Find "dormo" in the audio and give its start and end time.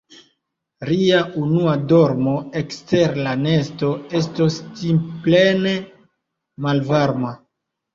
1.91-2.33